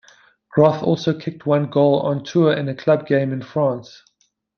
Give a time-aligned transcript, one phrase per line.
[0.51, 4.01] Grothe also kicked one goal on tour in a club game in France.